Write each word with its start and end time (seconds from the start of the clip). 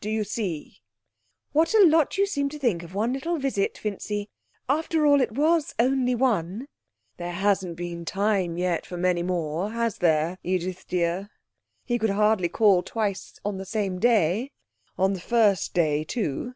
Do 0.00 0.10
you 0.10 0.24
see?' 0.24 0.78
'What 1.52 1.74
a 1.74 1.84
lot 1.86 2.18
you 2.18 2.26
seem 2.26 2.48
to 2.48 2.58
think 2.58 2.82
of 2.82 2.92
one 2.92 3.12
little 3.12 3.38
visit, 3.38 3.78
Vincy! 3.78 4.28
After 4.68 5.06
all, 5.06 5.20
it 5.20 5.30
was 5.30 5.76
only 5.78 6.12
one.' 6.12 6.66
'There 7.18 7.30
hasn't 7.34 7.76
been 7.76 8.04
time 8.04 8.56
yet 8.58 8.84
for 8.84 8.96
many 8.96 9.22
more, 9.22 9.70
has 9.70 9.98
there, 9.98 10.38
Edith 10.42 10.88
dear? 10.88 11.30
He 11.84 12.00
could 12.00 12.10
hardly 12.10 12.48
call 12.48 12.82
twice 12.82 13.38
the 13.44 13.64
same 13.64 14.00
day, 14.00 14.50
on 14.98 15.12
the 15.12 15.20
first 15.20 15.72
day, 15.72 16.02
too.... 16.02 16.54